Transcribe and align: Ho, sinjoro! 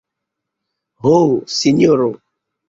Ho, 1.09 1.13
sinjoro! 1.57 2.09